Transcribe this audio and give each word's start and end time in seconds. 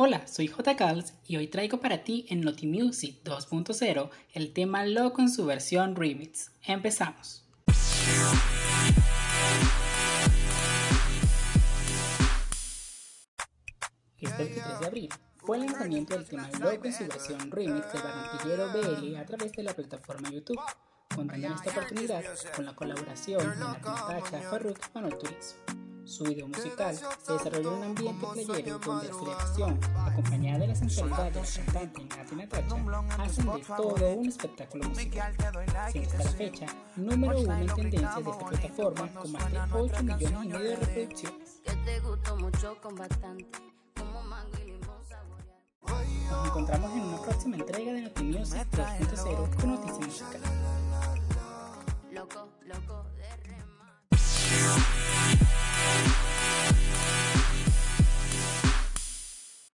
Hola, 0.00 0.28
soy 0.28 0.46
J. 0.46 0.76
Cals 0.76 1.12
y 1.26 1.38
hoy 1.38 1.48
traigo 1.48 1.80
para 1.80 2.04
ti 2.04 2.24
en 2.28 2.42
Naughty 2.42 2.68
Music 2.68 3.16
2.0 3.24 4.10
el 4.32 4.52
tema 4.52 4.86
Loco 4.86 5.20
en 5.20 5.28
su 5.28 5.44
versión 5.44 5.96
remix. 5.96 6.52
Empezamos. 6.62 7.44
Este 14.20 14.44
23 14.44 14.78
de 14.78 14.86
abril 14.86 15.08
fue 15.38 15.56
el 15.56 15.66
lanzamiento 15.66 16.14
del 16.14 16.28
tema 16.28 16.48
Loco 16.60 16.84
en 16.84 16.92
su 16.92 17.04
versión 17.08 17.50
remix 17.50 17.92
del 17.92 18.02
barranquillero 18.02 18.72
BL 18.72 19.16
a 19.16 19.26
través 19.26 19.50
de 19.50 19.64
la 19.64 19.74
plataforma 19.74 20.30
YouTube, 20.30 20.60
contando 21.12 21.44
en 21.44 21.54
esta 21.54 21.70
oportunidad 21.72 22.22
con 22.54 22.66
la 22.66 22.76
colaboración 22.76 23.40
de 23.50 23.56
Natacha 23.56 24.42
Farruk 24.48 24.78
y 24.78 24.94
Manuel 24.94 25.18
Turizo. 25.18 25.56
Su 26.18 26.24
video 26.24 26.48
musical 26.48 26.98
se 27.22 27.32
desarrolló 27.32 27.74
en 27.74 27.78
un 27.78 27.84
ambiente 27.84 28.26
playero 28.44 28.78
donde 28.80 29.06
la 29.06 29.14
selección, 29.14 29.78
acompañada 30.04 30.58
de 30.58 30.66
la 30.66 30.74
sensualidad 30.74 31.30
de 31.30 31.40
la 31.40 31.46
cantante 31.46 32.04
Nati 32.16 32.34
Natacha, 32.34 32.76
hacen 33.22 33.46
de 33.46 33.62
todo 33.76 34.12
un 34.14 34.26
espectáculo 34.26 34.88
musical. 34.88 35.36
Siendo 35.92 36.10
hasta 36.10 36.24
la 36.24 36.30
fecha 36.32 36.66
número 36.96 37.38
uno 37.38 37.56
en 37.56 37.66
tendencias 37.68 38.16
de 38.16 38.30
esta 38.32 38.46
plataforma 38.46 39.14
con 39.14 39.30
más 39.30 39.52
de 39.52 39.60
8 39.72 40.02
millones 40.02 40.32
y 40.32 40.48
medio 40.48 40.70
de 40.70 40.76
reproducciones. 40.76 41.62
Nos 46.30 46.46
encontramos 46.48 46.92
en 46.94 47.00
una 47.00 47.22
próxima 47.22 47.56
entrega 47.58 47.92
de 47.92 48.02
Noti 48.02 48.24
Music 48.24 48.66
2.0 48.72 49.60
con 49.60 49.70
noticias 49.70 50.00
musicales. 50.00 50.50